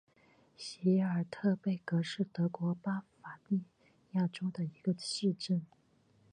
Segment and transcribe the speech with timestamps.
[0.57, 3.61] 席尔特贝格是德国巴伐利
[4.13, 5.63] 亚州的一个市镇。